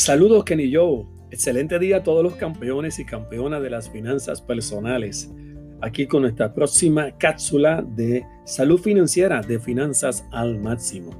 [0.00, 1.04] Saludos Kenny Joe.
[1.30, 5.30] Excelente día a todos los campeones y campeonas de las finanzas personales.
[5.82, 11.10] Aquí con nuestra próxima cápsula de salud financiera de finanzas al máximo.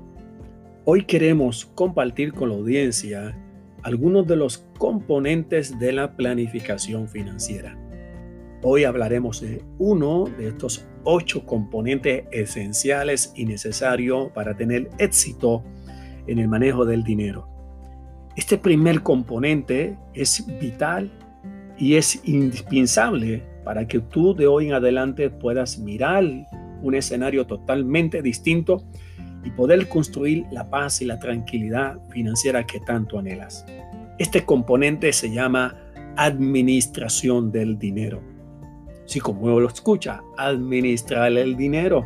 [0.86, 3.38] Hoy queremos compartir con la audiencia
[3.82, 7.76] algunos de los componentes de la planificación financiera.
[8.62, 15.62] Hoy hablaremos de uno de estos ocho componentes esenciales y necesarios para tener éxito
[16.26, 17.59] en el manejo del dinero.
[18.36, 21.10] Este primer componente es vital
[21.78, 26.24] y es indispensable para que tú de hoy en adelante puedas mirar
[26.82, 28.84] un escenario totalmente distinto
[29.44, 33.64] y poder construir la paz y la tranquilidad financiera que tanto anhelas.
[34.18, 35.76] Este componente se llama
[36.16, 38.20] administración del dinero.
[39.06, 42.04] Si como lo escucha, administrar el dinero.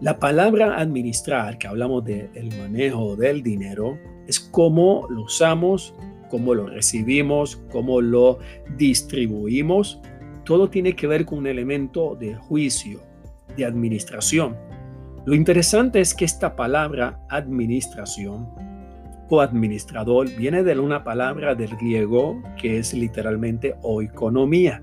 [0.00, 3.98] La palabra administrar, que hablamos del manejo del dinero,
[4.30, 5.92] es cómo lo usamos,
[6.28, 8.38] cómo lo recibimos, cómo lo
[8.76, 10.00] distribuimos.
[10.44, 13.00] Todo tiene que ver con un elemento de juicio,
[13.56, 14.56] de administración.
[15.26, 18.48] Lo interesante es que esta palabra administración
[19.28, 24.80] o administrador viene de una palabra del griego que es literalmente oikonomía.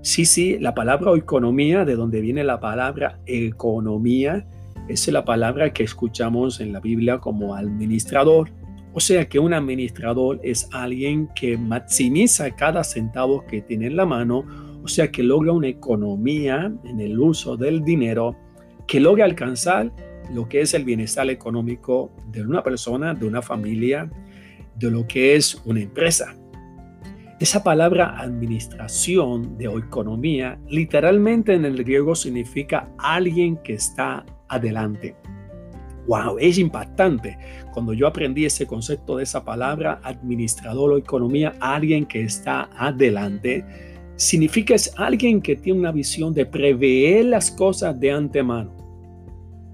[0.00, 4.46] Sí, sí, la palabra economía, de donde viene la palabra economía,
[4.88, 8.50] es la palabra que escuchamos en la Biblia como administrador.
[8.92, 14.06] O sea que un administrador es alguien que maximiza cada centavo que tiene en la
[14.06, 14.44] mano,
[14.82, 18.36] o sea que logra una economía en el uso del dinero,
[18.86, 19.92] que logra alcanzar
[20.32, 24.10] lo que es el bienestar económico de una persona, de una familia,
[24.76, 26.34] de lo que es una empresa.
[27.40, 35.14] Esa palabra administración de economía literalmente en el griego significa alguien que está adelante.
[36.08, 37.36] Wow, es impactante.
[37.72, 43.62] Cuando yo aprendí ese concepto de esa palabra, administrador o economía, alguien que está adelante,
[44.16, 48.74] significa es alguien que tiene una visión de prever las cosas de antemano.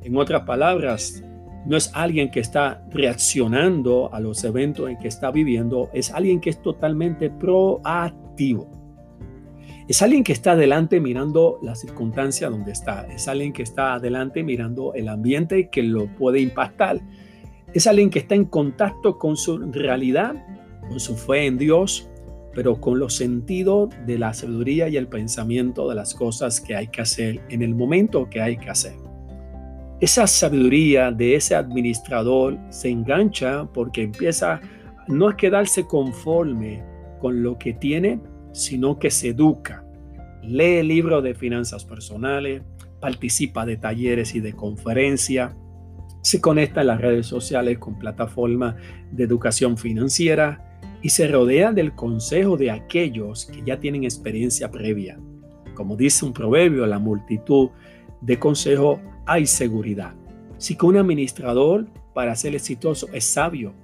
[0.03, 1.23] En otras palabras,
[1.67, 6.41] no es alguien que está reaccionando a los eventos en que está viviendo, es alguien
[6.41, 8.84] que es totalmente proactivo.
[9.87, 13.06] Es alguien que está adelante mirando la circunstancia donde está.
[13.09, 17.00] Es alguien que está adelante mirando el ambiente que lo puede impactar.
[17.75, 20.34] Es alguien que está en contacto con su realidad,
[20.89, 22.09] con su fe en Dios,
[22.55, 26.87] pero con los sentidos de la sabiduría y el pensamiento de las cosas que hay
[26.87, 28.94] que hacer en el momento que hay que hacer.
[30.00, 34.62] Esa sabiduría de ese administrador se engancha porque empieza
[35.09, 36.83] no a quedarse conforme
[37.21, 38.21] con lo que tiene,
[38.54, 39.84] sino que se educa.
[40.42, 42.62] Lee libros de finanzas personales,
[43.00, 45.54] participa de talleres y de conferencias,
[46.22, 48.76] se conecta en las redes sociales con plataformas
[49.10, 55.19] de educación financiera y se rodea del consejo de aquellos que ya tienen experiencia previa.
[55.75, 57.70] Como dice un proverbio, la multitud
[58.22, 60.14] de consejos hay seguridad.
[60.56, 63.75] Si que un administrador para ser exitoso es sabio,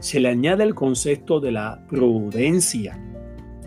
[0.00, 2.98] se le añade el concepto de la prudencia,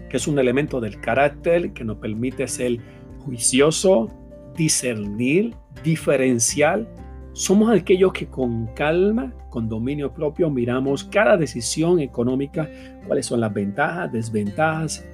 [0.09, 2.79] que es un elemento del carácter que nos permite ser
[3.19, 4.09] juicioso,
[4.55, 5.53] discernir,
[5.83, 6.87] diferencial.
[7.33, 12.69] Somos aquellos que con calma, con dominio propio, miramos cada decisión económica,
[13.07, 15.05] cuáles son las ventajas, desventajas,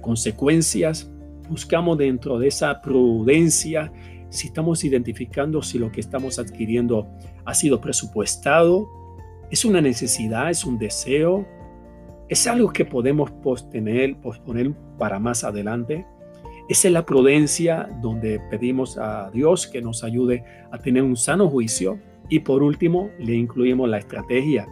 [0.00, 1.10] consecuencias.
[1.48, 3.92] Buscamos dentro de esa prudencia
[4.30, 7.08] si estamos identificando si lo que estamos adquiriendo
[7.44, 8.88] ha sido presupuestado,
[9.50, 11.46] es una necesidad, es un deseo,
[12.30, 14.16] es algo que podemos posponer,
[14.96, 16.06] para más adelante.
[16.68, 21.50] Esa es la prudencia donde pedimos a Dios que nos ayude a tener un sano
[21.50, 21.98] juicio.
[22.28, 24.68] Y por último, le incluimos la estrategia.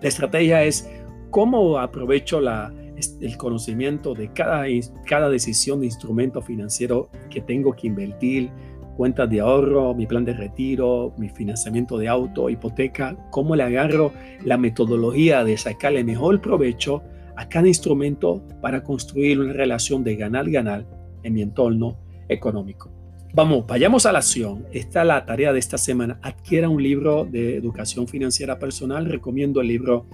[0.00, 0.88] La estrategia es
[1.30, 2.72] cómo aprovecho la,
[3.20, 4.64] el conocimiento de cada,
[5.04, 8.50] cada decisión de instrumento financiero que tengo que invertir,
[8.98, 14.12] cuentas de ahorro, mi plan de retiro, mi financiamiento de auto, hipoteca, cómo le agarro
[14.44, 17.04] la metodología de sacarle mejor provecho
[17.36, 20.84] a cada instrumento para construir una relación de ganar-ganar
[21.22, 21.96] en mi entorno
[22.28, 22.90] económico.
[23.34, 24.66] Vamos, vayamos a la acción.
[24.72, 26.18] Esta es la tarea de esta semana.
[26.20, 29.06] Adquiera un libro de educación financiera personal.
[29.06, 30.06] Recomiendo el libro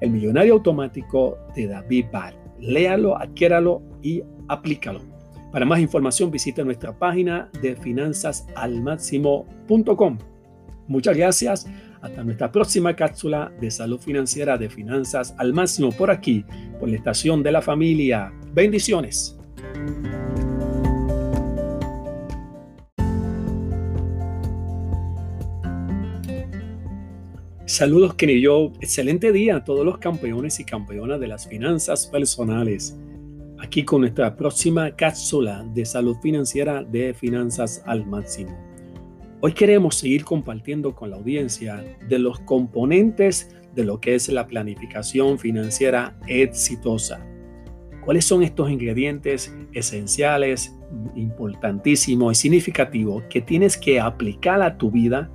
[0.00, 2.34] El Millonario Automático de David Barr.
[2.58, 5.11] Léalo, adquiéralo y aplícalo.
[5.52, 10.18] Para más información visite nuestra página de finanzasalmáximo.com.
[10.88, 11.68] Muchas gracias.
[12.00, 16.46] Hasta nuestra próxima cápsula de salud financiera de Finanzas al Máximo por aquí,
[16.80, 18.32] por la estación de la familia.
[18.52, 19.38] Bendiciones.
[27.66, 32.96] Saludos yo, excelente día a todos los campeones y campeonas de las finanzas personales.
[33.62, 38.50] Aquí con nuestra próxima cápsula de salud financiera de finanzas al máximo.
[39.40, 44.48] Hoy queremos seguir compartiendo con la audiencia de los componentes de lo que es la
[44.48, 47.24] planificación financiera exitosa.
[48.04, 50.76] ¿Cuáles son estos ingredientes esenciales,
[51.14, 55.30] importantísimos y significativos que tienes que aplicar a tu vida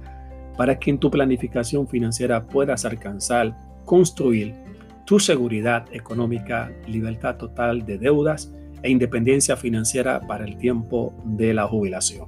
[0.58, 4.67] para que en tu planificación financiera puedas alcanzar, construir
[5.08, 11.66] tu seguridad económica, libertad total de deudas e independencia financiera para el tiempo de la
[11.66, 12.28] jubilación.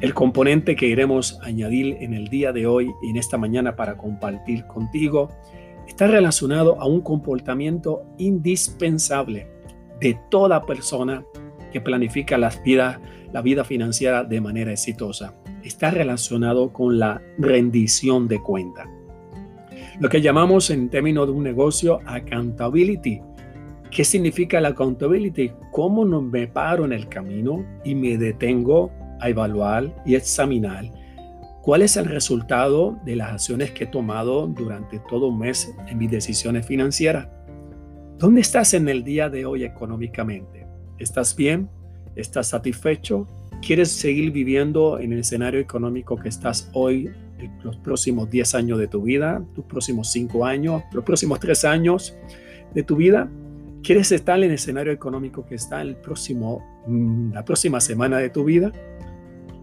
[0.00, 3.98] El componente que iremos añadir en el día de hoy y en esta mañana para
[3.98, 5.28] compartir contigo
[5.86, 9.48] está relacionado a un comportamiento indispensable
[10.00, 11.26] de toda persona
[11.72, 13.02] que planifica la vida,
[13.34, 18.88] la vida financiera de manera exitosa está relacionado con la rendición de cuenta.
[20.00, 23.20] Lo que llamamos en términos de un negocio accountability.
[23.90, 25.52] ¿Qué significa la accountability?
[25.70, 28.90] ¿Cómo no me paro en el camino y me detengo
[29.20, 30.90] a evaluar y examinar
[31.60, 35.98] cuál es el resultado de las acciones que he tomado durante todo un mes en
[35.98, 37.28] mis decisiones financieras?
[38.18, 40.66] ¿Dónde estás en el día de hoy económicamente?
[40.98, 41.68] ¿Estás bien?
[42.16, 43.28] ¿Estás satisfecho?
[43.60, 47.10] ¿Quieres seguir viviendo en el escenario económico que estás hoy,
[47.62, 52.16] los próximos 10 años de tu vida, los próximos 5 años, los próximos 3 años
[52.74, 53.30] de tu vida?
[53.82, 58.30] ¿Quieres estar en el escenario económico que está el próximo, mm, la próxima semana de
[58.30, 58.72] tu vida?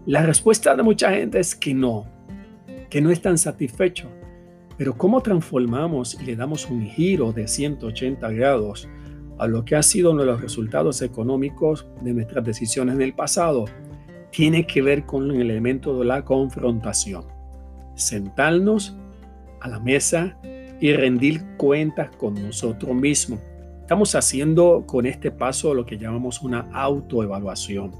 [0.06, 2.06] La respuesta de mucha gente es que no,
[2.88, 4.10] que no están satisfechos.
[4.76, 8.88] Pero ¿cómo transformamos y le damos un giro de 180 grados
[9.38, 13.14] a lo que ha sido uno de los resultados económicos de nuestras decisiones en el
[13.14, 13.66] pasado?
[14.30, 17.24] tiene que ver con el elemento de la confrontación.
[18.00, 18.96] Sentarnos
[19.60, 20.36] a la mesa
[20.80, 23.40] y rendir cuentas con nosotros mismos.
[23.82, 27.92] Estamos haciendo con este paso lo que llamamos una autoevaluación.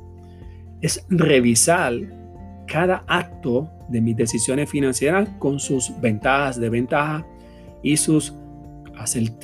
[0.80, 1.92] Es revisar
[2.66, 7.24] cada acto de mis decisiones financieras con sus ventajas, desventajas
[7.82, 8.32] y sus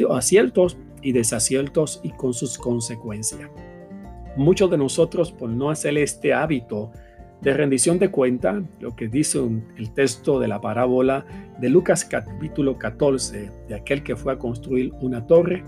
[0.08, 3.50] aciertos y desaciertos y con sus consecuencias.
[4.36, 6.92] Muchos de nosotros, por no hacer este hábito
[7.46, 9.38] de rendición de cuenta, lo que dice
[9.76, 11.24] el texto de la parábola
[11.60, 15.62] de Lucas capítulo 14, de aquel que fue a construir una torre,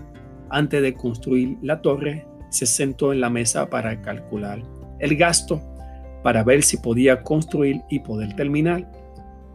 [0.49, 4.61] antes de construir la torre, se sentó en la mesa para calcular
[4.99, 5.61] el gasto,
[6.21, 8.91] para ver si podía construir y poder terminar.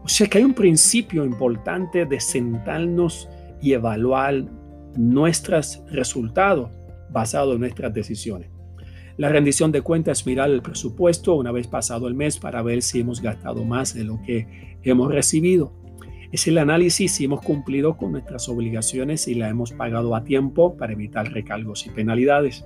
[0.03, 3.29] O sea que hay un principio importante de sentarnos
[3.61, 4.47] y evaluar
[4.97, 6.71] nuestros resultados
[7.11, 8.54] basados en nuestras decisiones.
[9.17, 12.99] La rendición de cuentas mirar el presupuesto una vez pasado el mes para ver si
[12.99, 15.73] hemos gastado más de lo que hemos recibido.
[16.33, 20.77] Es el análisis si hemos cumplido con nuestras obligaciones y la hemos pagado a tiempo
[20.77, 22.65] para evitar recargos y penalidades.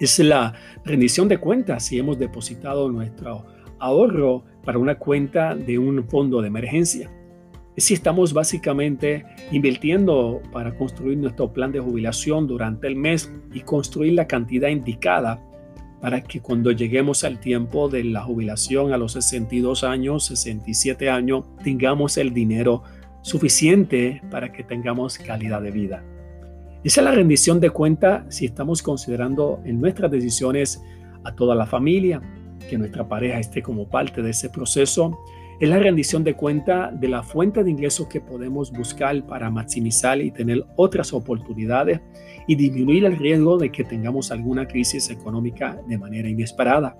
[0.00, 3.44] Es la rendición de cuentas si hemos depositado nuestro
[3.78, 7.10] ahorro para una cuenta de un fondo de emergencia.
[7.76, 14.14] Si estamos básicamente invirtiendo para construir nuestro plan de jubilación durante el mes y construir
[14.14, 15.46] la cantidad indicada
[16.00, 21.44] para que cuando lleguemos al tiempo de la jubilación a los 62 años, 67 años,
[21.62, 22.82] tengamos el dinero
[23.22, 26.02] suficiente para que tengamos calidad de vida.
[26.82, 30.82] Esa es la rendición de cuenta si estamos considerando en nuestras decisiones
[31.24, 32.22] a toda la familia,
[32.70, 35.18] que nuestra pareja esté como parte de ese proceso
[35.60, 40.18] es la rendición de cuenta de la fuente de ingresos que podemos buscar para maximizar
[40.18, 42.00] y tener otras oportunidades
[42.46, 46.96] y disminuir el riesgo de que tengamos alguna crisis económica de manera inesperada.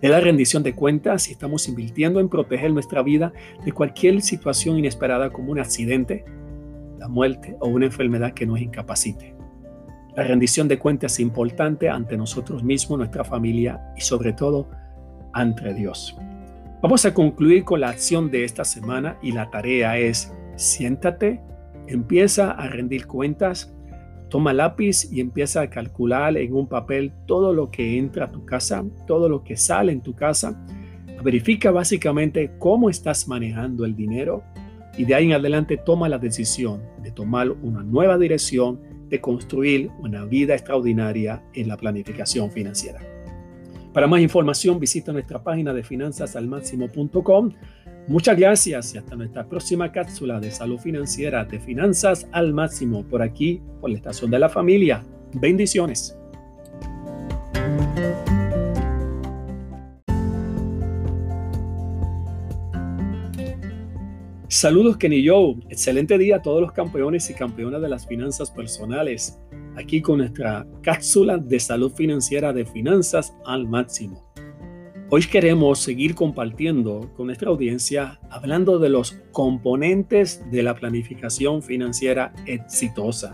[0.00, 3.32] Es la rendición de cuentas si estamos invirtiendo en proteger nuestra vida
[3.64, 6.24] de cualquier situación inesperada como un accidente,
[6.98, 9.36] la muerte o una enfermedad que nos incapacite.
[10.16, 14.68] La rendición de cuentas es importante ante nosotros mismos, nuestra familia y sobre todo
[15.32, 16.16] ante Dios.
[16.82, 21.40] Vamos a concluir con la acción de esta semana y la tarea es siéntate,
[21.86, 23.72] empieza a rendir cuentas,
[24.28, 28.44] toma lápiz y empieza a calcular en un papel todo lo que entra a tu
[28.44, 30.60] casa, todo lo que sale en tu casa.
[31.22, 34.42] Verifica básicamente cómo estás manejando el dinero
[34.98, 39.88] y de ahí en adelante toma la decisión de tomar una nueva dirección, de construir
[40.00, 43.11] una vida extraordinaria en la planificación financiera.
[43.92, 47.52] Para más información visita nuestra página de finanzasalmáximo.com.
[48.08, 53.22] Muchas gracias y hasta nuestra próxima cápsula de salud financiera de Finanzas al Máximo por
[53.22, 55.04] aquí, por la estación de la familia.
[55.34, 56.16] Bendiciones.
[64.62, 69.40] Saludos Kenny Joe, excelente día a todos los campeones y campeonas de las finanzas personales,
[69.74, 74.24] aquí con nuestra cápsula de salud financiera de finanzas al máximo.
[75.10, 82.32] Hoy queremos seguir compartiendo con nuestra audiencia hablando de los componentes de la planificación financiera
[82.46, 83.32] exitosa.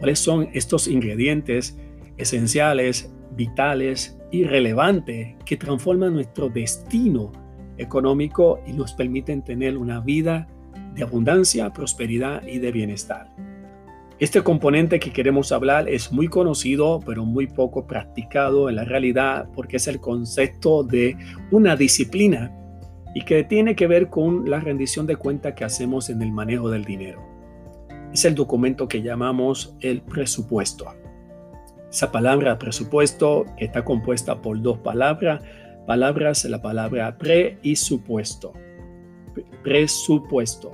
[0.00, 1.78] ¿Cuáles son estos ingredientes
[2.16, 7.30] esenciales, vitales y relevantes que transforman nuestro destino
[7.82, 10.48] económico y nos permiten tener una vida
[10.94, 13.28] de abundancia, prosperidad y de bienestar.
[14.18, 19.48] Este componente que queremos hablar es muy conocido, pero muy poco practicado en la realidad
[19.54, 21.16] porque es el concepto de
[21.50, 22.52] una disciplina
[23.14, 26.70] y que tiene que ver con la rendición de cuenta que hacemos en el manejo
[26.70, 27.20] del dinero.
[28.12, 30.86] Es el documento que llamamos el presupuesto.
[31.90, 35.42] Esa palabra presupuesto está compuesta por dos palabras,
[35.86, 38.52] palabras, la palabra pre y supuesto.
[39.62, 40.72] Presupuesto.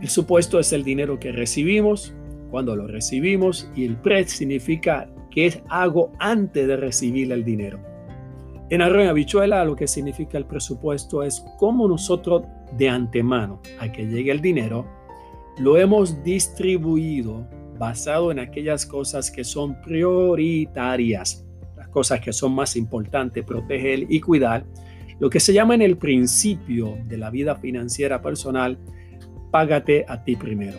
[0.00, 2.14] El supuesto es el dinero que recibimos
[2.50, 7.78] cuando lo recibimos y el pre significa que hago antes de recibir el dinero.
[8.68, 12.42] En Arroyo Habichuela lo que significa el presupuesto es cómo nosotros
[12.76, 14.86] de antemano a que llegue el dinero
[15.58, 17.46] lo hemos distribuido
[17.78, 21.45] basado en aquellas cosas que son prioritarias
[21.88, 24.64] cosas que son más importantes, proteger y cuidar,
[25.18, 28.78] lo que se llama en el principio de la vida financiera personal,
[29.50, 30.78] págate a ti primero.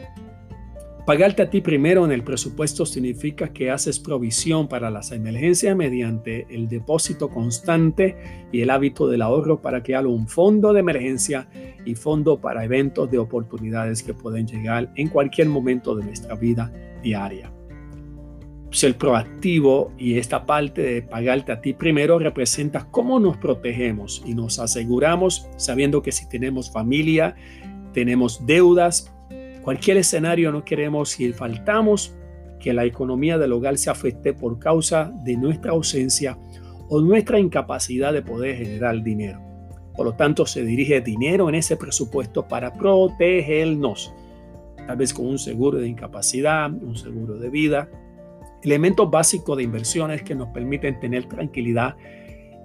[1.08, 6.46] Pagarte a ti primero en el presupuesto significa que haces provisión para las emergencias mediante
[6.50, 11.48] el depósito constante y el hábito del ahorro para crear un fondo de emergencia
[11.86, 16.74] y fondo para eventos de oportunidades que pueden llegar en cualquier momento de nuestra vida
[17.02, 17.57] diaria
[18.72, 24.34] ser proactivo y esta parte de pagarte a ti primero representa cómo nos protegemos y
[24.34, 27.36] nos aseguramos sabiendo que si tenemos familia,
[27.94, 29.14] tenemos deudas,
[29.64, 32.14] cualquier escenario no queremos y faltamos
[32.60, 36.38] que la economía del hogar se afecte por causa de nuestra ausencia
[36.90, 39.42] o nuestra incapacidad de poder generar dinero.
[39.96, 44.14] Por lo tanto, se dirige dinero en ese presupuesto para protegernos,
[44.86, 47.90] tal vez con un seguro de incapacidad, un seguro de vida,
[48.68, 51.96] elementos básicos de inversiones que nos permiten tener tranquilidad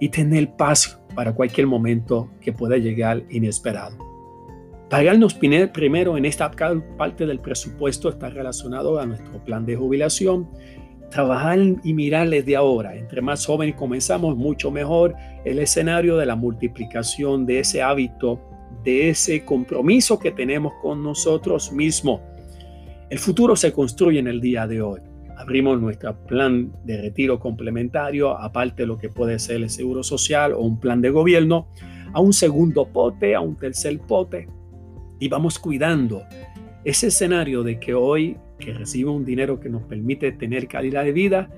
[0.01, 3.97] y tener paz para cualquier momento que pueda llegar inesperado.
[4.89, 6.51] Pagarnos primero en esta
[6.97, 10.49] parte del presupuesto está relacionado a nuestro plan de jubilación.
[11.09, 12.95] Trabajar y mirar desde ahora.
[12.97, 18.41] Entre más jóvenes comenzamos, mucho mejor el escenario de la multiplicación de ese hábito,
[18.83, 22.19] de ese compromiso que tenemos con nosotros mismos.
[23.09, 28.37] El futuro se construye en el día de hoy abrimos nuestro plan de retiro complementario,
[28.37, 31.67] aparte de lo que puede ser el seguro social o un plan de gobierno,
[32.13, 34.47] a un segundo pote, a un tercer pote,
[35.19, 36.23] y vamos cuidando
[36.83, 41.11] ese escenario de que hoy que recibo un dinero que nos permite tener calidad de
[41.11, 41.49] vida,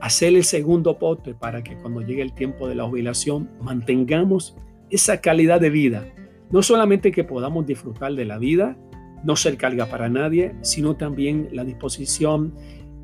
[0.00, 4.56] hacer el segundo pote para que cuando llegue el tiempo de la jubilación mantengamos
[4.90, 6.04] esa calidad de vida.
[6.50, 8.76] No solamente que podamos disfrutar de la vida,
[9.24, 12.54] no ser carga para nadie, sino también la disposición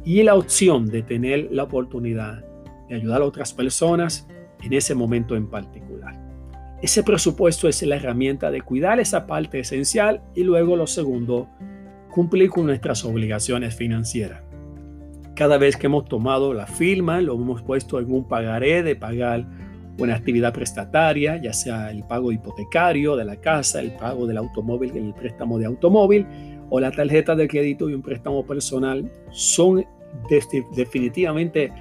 [0.08, 2.42] y la opción de tener la oportunidad
[2.88, 4.26] de ayudar a otras personas
[4.62, 6.18] en ese momento en particular.
[6.80, 11.50] Ese presupuesto es la herramienta de cuidar esa parte esencial y luego lo segundo,
[12.10, 14.42] cumplir con nuestras obligaciones financieras.
[15.34, 19.46] Cada vez que hemos tomado la firma, lo hemos puesto en un pagaré de pagar
[19.98, 24.96] una actividad prestataria, ya sea el pago hipotecario de la casa, el pago del automóvil,
[24.96, 26.26] el préstamo de automóvil
[26.70, 29.84] o la tarjeta de crédito y un préstamo personal, son
[30.74, 31.72] definitivamente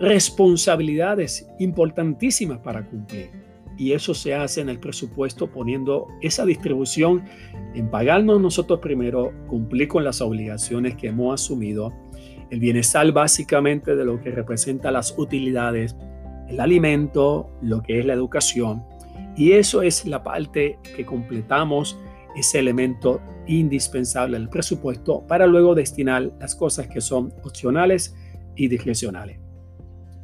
[0.00, 3.30] responsabilidades importantísimas para cumplir.
[3.76, 7.24] Y eso se hace en el presupuesto poniendo esa distribución
[7.74, 11.92] en pagarnos nosotros primero, cumplir con las obligaciones que hemos asumido,
[12.50, 15.96] el bienestar básicamente de lo que representa las utilidades,
[16.48, 18.84] el alimento, lo que es la educación.
[19.36, 21.98] Y eso es la parte que completamos
[22.36, 23.20] ese elemento
[23.58, 28.14] indispensable del presupuesto para luego destinar las cosas que son opcionales
[28.56, 29.38] y discrecionales.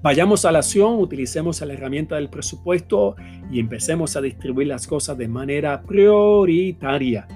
[0.02, 3.16] Vayamos a la acción, utilicemos la herramienta del presupuesto
[3.50, 7.26] y empecemos a distribuir las cosas de manera prioritaria.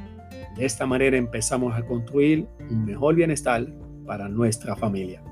[0.56, 3.66] De esta manera empezamos a construir un mejor bienestar
[4.06, 5.23] para nuestra familia.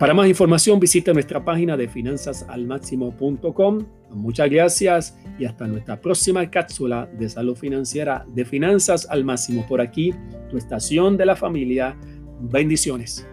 [0.00, 3.86] Para más información visita nuestra página de finanzasalmáximo.com.
[4.12, 9.66] Muchas gracias y hasta nuestra próxima cápsula de salud financiera de Finanzas al Máximo.
[9.68, 10.14] Por aquí,
[10.48, 11.98] tu estación de la familia.
[12.40, 13.28] Bendiciones.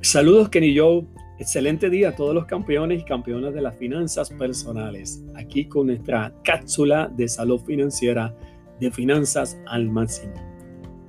[0.00, 1.04] Saludos Kenny Joe.
[1.38, 5.22] Excelente día a todos los campeones y campeonas de las finanzas personales.
[5.66, 8.36] Con nuestra cápsula de salud financiera
[8.78, 10.34] de finanzas al máximo.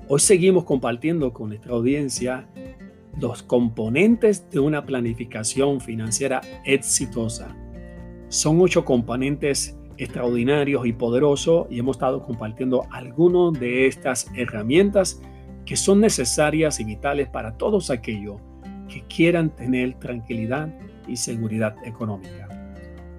[0.07, 2.49] Hoy seguimos compartiendo con nuestra audiencia
[3.19, 7.55] los componentes de una planificación financiera exitosa.
[8.29, 15.21] Son ocho componentes extraordinarios y poderosos y hemos estado compartiendo algunas de estas herramientas
[15.65, 18.41] que son necesarias y vitales para todos aquellos
[18.87, 20.73] que quieran tener tranquilidad
[21.07, 22.48] y seguridad económica.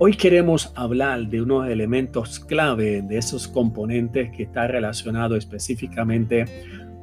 [0.03, 6.47] Hoy queremos hablar de unos elementos clave de esos componentes que está relacionado específicamente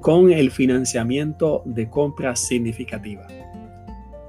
[0.01, 3.32] con el financiamiento de compras significativas.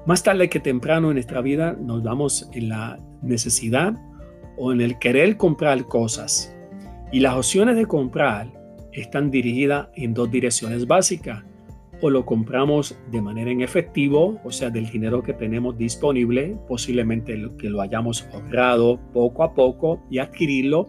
[0.04, 3.94] Más tarde que temprano en nuestra vida nos damos en la necesidad
[4.58, 6.54] o en el querer comprar cosas.
[7.10, 8.52] Y las opciones de comprar
[8.92, 11.42] están dirigidas en dos direcciones básicas
[12.00, 17.36] o lo compramos de manera en efectivo, o sea, del dinero que tenemos disponible, posiblemente
[17.58, 20.86] que lo hayamos ahorrado poco a poco y adquirirlo.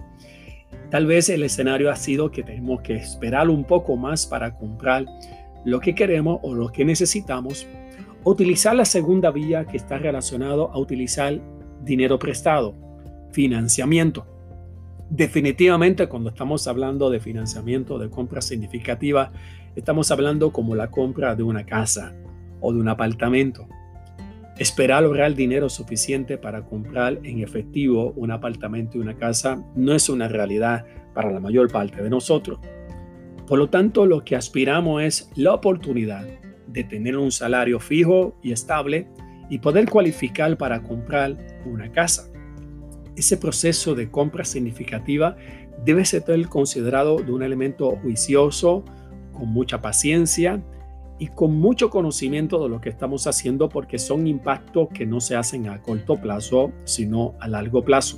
[0.92, 5.06] Tal vez el escenario ha sido que tenemos que esperar un poco más para comprar
[5.66, 7.68] lo que queremos o lo que necesitamos.
[8.24, 11.40] Utilizar la segunda vía que está relacionado a utilizar
[11.84, 12.76] dinero prestado,
[13.32, 14.26] financiamiento.
[15.10, 19.32] Definitivamente cuando estamos hablando de financiamiento de compra significativa,
[19.80, 22.14] estamos hablando como la compra de una casa
[22.62, 23.68] o de un apartamento.
[24.58, 30.10] Esperar lograr dinero suficiente para comprar en efectivo un apartamento y una casa no es
[30.10, 32.60] una realidad para la mayor parte de nosotros.
[33.48, 36.28] Por lo tanto, lo que aspiramos es la oportunidad
[36.68, 39.08] de tener un salario fijo y estable
[39.50, 42.30] y poder cualificar para comprar una casa
[43.20, 45.36] ese proceso de compra significativa
[45.86, 48.84] debe ser considerado de un elemento juicioso,
[49.40, 50.62] con mucha paciencia
[51.18, 55.36] y con mucho conocimiento de lo que estamos haciendo porque son impactos que no se
[55.36, 58.18] hacen a corto plazo, sino a largo plazo.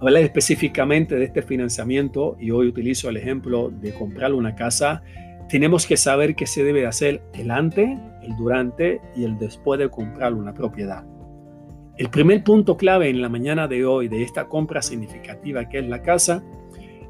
[0.00, 5.02] Hablar específicamente de este financiamiento y hoy utilizo el ejemplo de comprar una casa,
[5.48, 9.88] tenemos que saber qué se debe hacer el antes, el durante y el después de
[9.88, 11.04] comprar una propiedad.
[11.96, 15.88] El primer punto clave en la mañana de hoy de esta compra significativa que es
[15.88, 16.42] la casa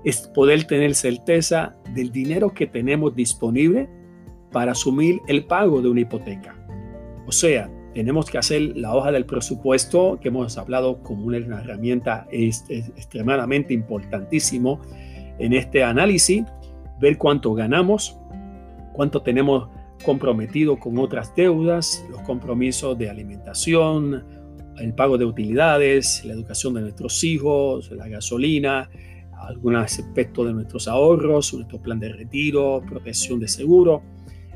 [0.07, 3.88] es poder tener certeza del dinero que tenemos disponible
[4.53, 6.57] para asumir el pago de una hipoteca.
[7.27, 12.29] O sea, tenemos que hacer la hoja del presupuesto que hemos hablado como una herramienta
[12.31, 14.81] extremadamente importantísimo
[15.40, 16.45] en este análisis,
[17.01, 18.16] ver cuánto ganamos,
[18.92, 19.69] cuánto tenemos
[20.05, 24.25] comprometido con otras deudas, los compromisos de alimentación,
[24.79, 28.88] el pago de utilidades, la educación de nuestros hijos, la gasolina,
[29.38, 34.03] algunos aspectos de nuestros ahorros, nuestro plan de retiro, protección de seguro.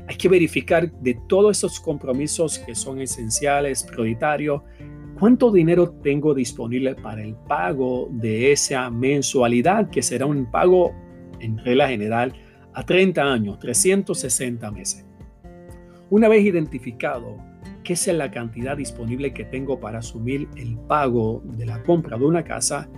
[0.07, 4.61] Hay que verificar de todos esos compromisos que son esenciales, prioritarios,
[5.19, 10.93] cuánto dinero tengo disponible para el pago de esa mensualidad, que será un pago
[11.39, 12.33] en regla general
[12.73, 15.05] a 30 años, 360 meses.
[16.09, 17.37] Una vez identificado
[17.83, 22.25] qué es la cantidad disponible que tengo para asumir el pago de la compra de
[22.25, 22.89] una casa,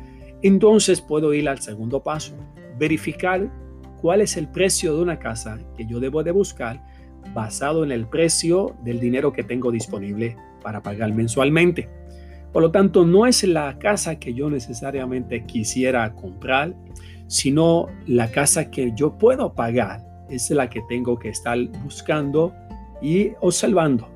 [0.43, 2.35] entonces puedo ir al segundo paso,
[2.77, 3.49] verificar
[4.01, 6.83] cuál es el precio de una casa que yo debo de buscar
[7.33, 11.89] basado en el precio del dinero que tengo disponible para pagar mensualmente.
[12.51, 16.75] Por lo tanto, no es la casa que yo necesariamente quisiera comprar,
[17.27, 20.01] sino la casa que yo puedo pagar.
[20.29, 22.53] Es la que tengo que estar buscando
[23.01, 24.12] y observando.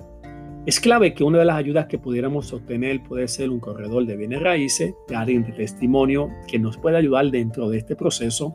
[0.67, 4.17] Es clave que una de las ayudas que pudiéramos obtener puede ser un corredor de
[4.17, 8.53] bienes raíces, de alguien de testimonio que nos pueda ayudar dentro de este proceso,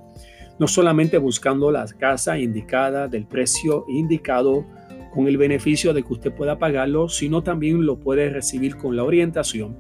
[0.59, 4.67] no solamente buscando la casa indicada del precio indicado
[5.15, 9.05] con el beneficio de que usted pueda pagarlo, sino también lo puede recibir con la
[9.05, 9.79] orientación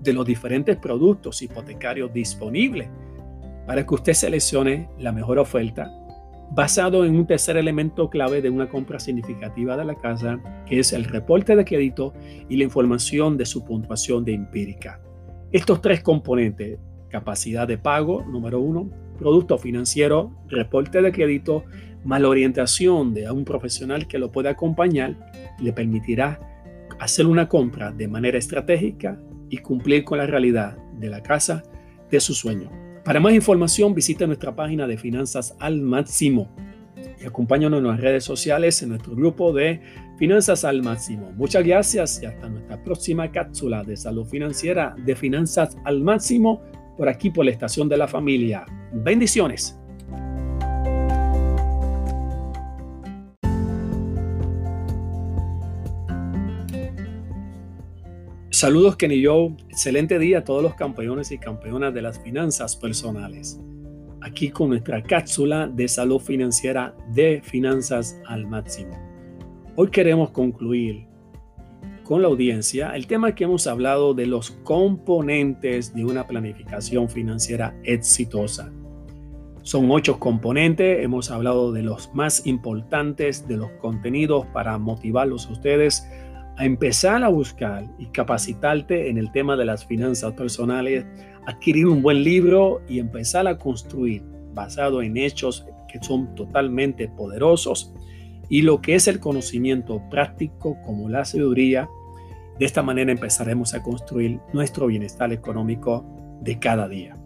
[0.00, 2.88] de los diferentes productos hipotecarios disponibles
[3.66, 5.92] para que usted seleccione la mejor oferta
[6.50, 10.92] basado en un tercer elemento clave de una compra significativa de la casa, que es
[10.92, 12.12] el reporte de crédito
[12.48, 15.00] y la información de su puntuación de empírica.
[15.52, 21.64] Estos tres componentes, capacidad de pago, número uno, producto financiero, reporte de crédito,
[22.04, 26.40] más la orientación de un profesional que lo pueda acompañar, le permitirá
[26.98, 31.62] hacer una compra de manera estratégica y cumplir con la realidad de la casa
[32.10, 32.89] de su sueño.
[33.10, 36.54] Para más información visita nuestra página de Finanzas al Máximo
[37.20, 39.80] y acompáñanos en las redes sociales en nuestro grupo de
[40.16, 41.32] Finanzas al Máximo.
[41.32, 46.62] Muchas gracias y hasta nuestra próxima cápsula de salud financiera de Finanzas al Máximo
[46.96, 48.64] por aquí por la estación de la familia.
[48.92, 49.79] Bendiciones.
[58.60, 63.58] Saludos Kenny Joe, excelente día a todos los campeones y campeonas de las finanzas personales.
[64.20, 68.90] Aquí con nuestra cápsula de salud financiera de finanzas al máximo.
[69.76, 71.06] Hoy queremos concluir
[72.04, 77.74] con la audiencia el tema que hemos hablado de los componentes de una planificación financiera
[77.82, 78.70] exitosa.
[79.62, 85.52] Son ocho componentes, hemos hablado de los más importantes, de los contenidos para motivarlos a
[85.52, 86.06] ustedes
[86.60, 91.06] a empezar a buscar y capacitarte en el tema de las finanzas personales,
[91.46, 97.94] adquirir un buen libro y empezar a construir basado en hechos que son totalmente poderosos
[98.50, 101.88] y lo que es el conocimiento práctico como la sabiduría.
[102.58, 106.04] De esta manera empezaremos a construir nuestro bienestar económico
[106.42, 107.16] de cada día.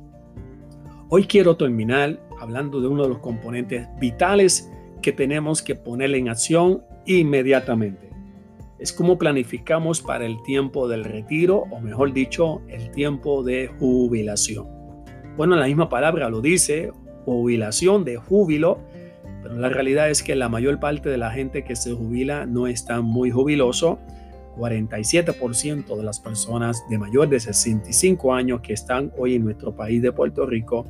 [1.09, 4.71] Hoy quiero terminar hablando de uno de los componentes vitales
[5.03, 8.14] que tenemos que poner en acción inmediatamente
[8.85, 14.67] es como planificamos para el tiempo del retiro, o mejor dicho, el tiempo de jubilación.
[15.39, 16.93] Bueno, la misma palabra lo dice,
[17.25, 18.79] jubilación de júbilo,
[19.43, 22.67] pero la realidad es que la mayor parte de la gente que se jubila no
[22.67, 23.99] está muy jubiloso.
[24.59, 30.03] 47% de las personas de mayor de 65 años que están hoy en nuestro país
[30.03, 30.85] de Puerto Rico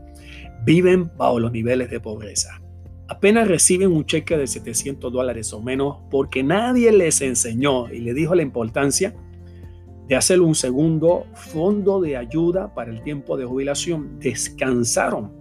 [0.64, 2.60] viven bajo los niveles de pobreza
[3.08, 8.14] apenas reciben un cheque de 700 dólares o menos porque nadie les enseñó y le
[8.14, 9.14] dijo la importancia
[10.08, 14.18] de hacer un segundo fondo de ayuda para el tiempo de jubilación.
[14.18, 15.32] Descansaron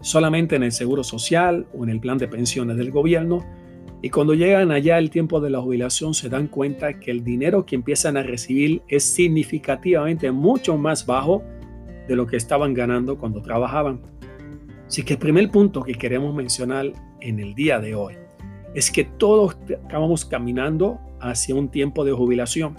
[0.00, 3.44] solamente en el seguro social o en el plan de pensiones del gobierno
[4.02, 7.64] y cuando llegan allá el tiempo de la jubilación se dan cuenta que el dinero
[7.64, 11.42] que empiezan a recibir es significativamente mucho más bajo
[12.06, 14.02] de lo que estaban ganando cuando trabajaban.
[14.86, 18.14] Así que el primer punto que queremos mencionar en el día de hoy
[18.74, 22.76] es que todos acabamos caminando hacia un tiempo de jubilación.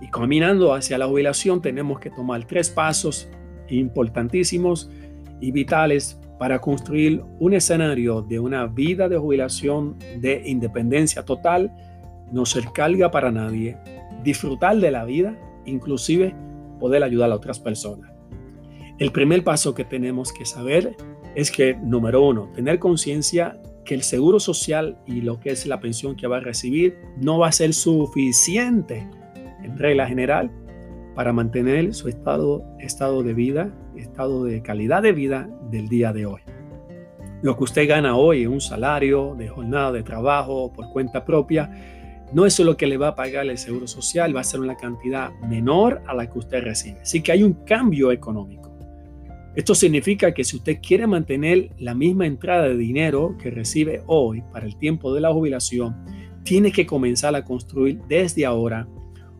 [0.00, 3.28] Y caminando hacia la jubilación tenemos que tomar tres pasos
[3.68, 4.90] importantísimos
[5.40, 11.72] y vitales para construir un escenario de una vida de jubilación de independencia total,
[12.32, 13.78] no ser carga para nadie,
[14.22, 16.34] disfrutar de la vida, inclusive
[16.78, 18.15] poder ayudar a otras personas.
[18.98, 20.96] El primer paso que tenemos que saber
[21.34, 25.80] es que, número uno, tener conciencia que el seguro social y lo que es la
[25.80, 29.06] pensión que va a recibir no va a ser suficiente
[29.62, 30.50] en regla general
[31.14, 36.24] para mantener su estado, estado de vida, estado de calidad de vida del día de
[36.24, 36.40] hoy.
[37.42, 41.70] Lo que usted gana hoy, un salario de jornada de trabajo por cuenta propia,
[42.32, 44.76] no es lo que le va a pagar el seguro social, va a ser una
[44.76, 47.00] cantidad menor a la que usted recibe.
[47.02, 48.75] Así que hay un cambio económico.
[49.56, 54.42] Esto significa que si usted quiere mantener la misma entrada de dinero que recibe hoy
[54.52, 55.96] para el tiempo de la jubilación,
[56.44, 58.86] tiene que comenzar a construir desde ahora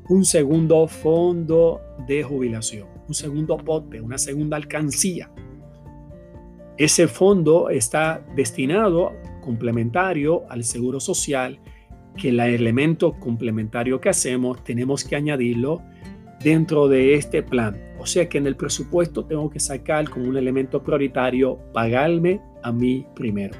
[0.08, 5.30] un segundo fondo de jubilación, un segundo pote, una segunda alcancía.
[6.78, 11.60] Ese fondo está destinado complementario al seguro social,
[12.16, 15.82] que el elemento complementario que hacemos tenemos que añadirlo
[16.42, 17.85] dentro de este plan.
[18.06, 22.70] O sea que en el presupuesto tengo que sacar como un elemento prioritario pagarme a
[22.70, 23.56] mí primero.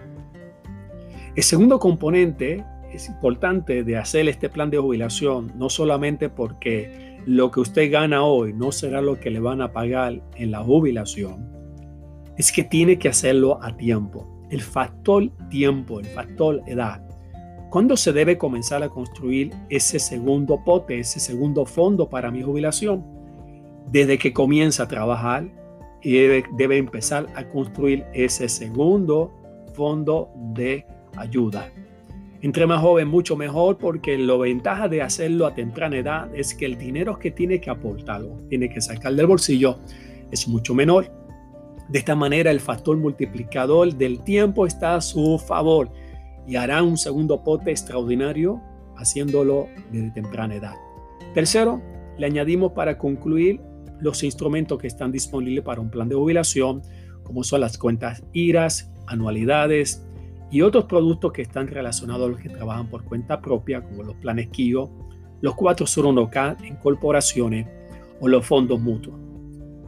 [1.35, 7.51] El segundo componente es importante de hacer este plan de jubilación, no solamente porque lo
[7.51, 11.51] que usted gana hoy no será lo que le van a pagar en la jubilación,
[12.39, 14.47] es que tiene que hacerlo a tiempo.
[14.49, 17.03] El factor tiempo, el factor edad
[17.69, 23.16] ¿Cuándo se debe comenzar a construir ese segundo pote, ese segundo fondo para mi jubilación?
[23.91, 25.49] Desde que comienza a trabajar
[26.03, 29.33] y debe, empezar a construir ese segundo
[29.75, 31.71] fondo de ayuda.
[32.43, 36.67] Entre más joven, mucho mejor, porque la ventaja de hacerlo a temprana edad es que
[36.67, 39.79] el dinero que tiene que aportar tiene que sacar del bolsillo
[40.31, 41.11] es mucho menor.
[41.89, 45.91] De esta manera, el factor multiplicador del tiempo está a su favor
[46.47, 48.61] y hará un segundo pote extraordinario
[48.97, 50.75] haciéndolo desde temprana edad.
[51.35, 51.81] Tercero,
[52.17, 53.61] le añadimos para concluir
[54.01, 56.83] los instrumentos que están disponibles para un plan de jubilación,
[57.23, 60.07] como son las cuentas IRAS, anualidades
[60.51, 64.15] y otros productos que están relacionados a los que trabajan por cuenta propia, como los
[64.17, 64.91] planes KIO,
[65.41, 67.67] los 401k en corporaciones
[68.21, 69.19] o los fondos mutuos.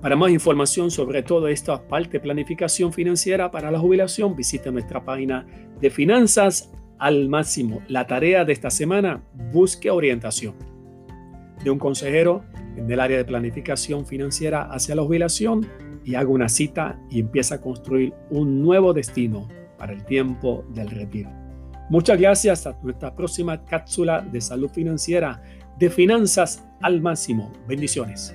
[0.02, 5.04] Para más información sobre toda esta parte de planificación financiera para la jubilación, visite nuestra
[5.04, 5.46] página
[5.80, 7.82] de finanzas al máximo.
[7.88, 10.54] La tarea de esta semana, busque orientación
[11.64, 12.44] de un consejero
[12.78, 15.66] en el área de planificación financiera hacia la jubilación
[16.04, 20.90] y haga una cita y empieza a construir un nuevo destino para el tiempo del
[20.90, 21.30] retiro.
[21.90, 22.66] Muchas gracias.
[22.66, 25.42] Hasta nuestra próxima cápsula de salud financiera
[25.78, 27.52] de finanzas al máximo.
[27.66, 28.34] Bendiciones.